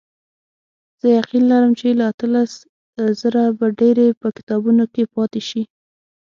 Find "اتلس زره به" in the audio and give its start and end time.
2.11-3.65